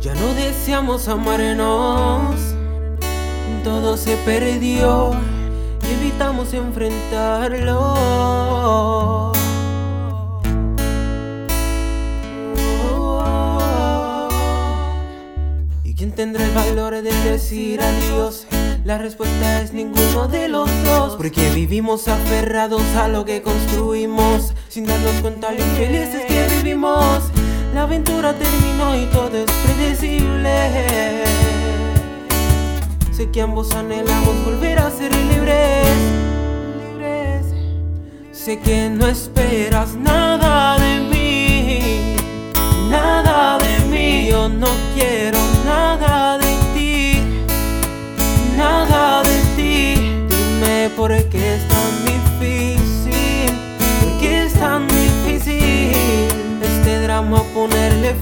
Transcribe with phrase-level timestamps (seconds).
[0.00, 2.54] Ya no deseamos amarnos,
[3.64, 5.10] todo se perdió
[5.82, 7.96] y evitamos enfrentarlo.
[15.82, 18.46] ¿Y quién tendrá el valor de decir adiós?
[18.84, 24.86] La respuesta es ninguno de los dos Porque vivimos aferrados a lo que construimos Sin
[24.86, 27.24] darnos cuenta lo infelices que vivimos
[27.74, 31.24] La aventura terminó y todo es predecible.
[33.12, 35.88] Sé que ambos anhelamos volver a ser libres.
[38.32, 42.16] Sé que no esperas nada de mí.
[42.88, 47.20] Nada de mí Yo no quiero nada de ti.
[48.56, 49.94] Nada de ti.
[50.28, 51.77] Dime por qué es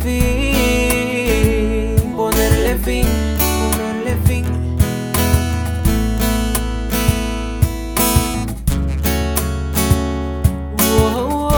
[0.06, 3.06] fin Ponerle fin
[3.38, 4.44] Ponerle fin
[10.98, 11.50] Oh.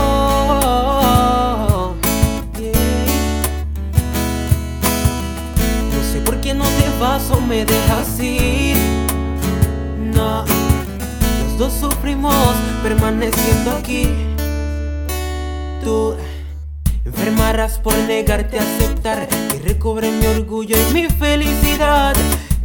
[5.92, 8.76] No sé por qué no te vas o me dejas ir.
[10.14, 10.44] No,
[11.42, 14.08] los dos sufrimos permaneciendo aquí.
[15.82, 16.16] Tú
[17.48, 22.14] enfermarás por negarte a aceptar que recobre mi orgullo y mi felicidad.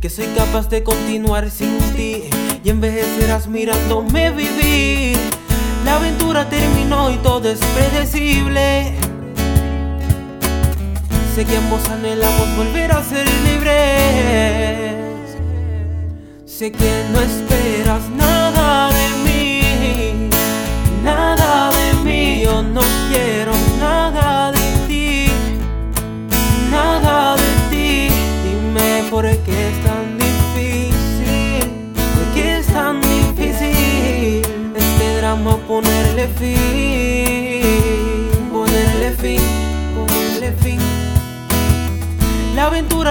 [0.01, 2.23] Que soy capaz de continuar sin ti
[2.63, 5.17] y envejecerás mirándome vivir.
[5.85, 8.93] La aventura terminó y todo es predecible.
[11.33, 14.95] Sé que ambos anhelamos volver a ser libres.
[16.45, 18.42] Sé que no esperas nada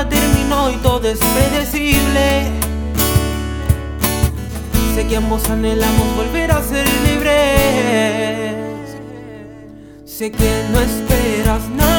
[0.08, 2.50] Terminó y todo es predecible.
[4.94, 8.54] Sé que ambos anhelamos volver a ser libres.
[10.04, 11.91] Sé que no esperas nada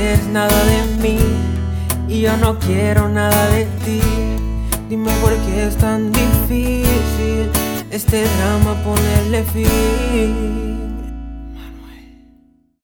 [0.00, 1.18] quieres nada de mí
[2.08, 4.00] y yo no quiero nada de ti,
[4.88, 7.50] dime por qué es tan difícil
[7.90, 10.79] este drama ponerle fin.